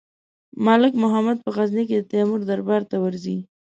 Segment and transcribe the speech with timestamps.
[0.65, 3.37] ملک محمد په غزني کې د تیمور دربار ته ورځي.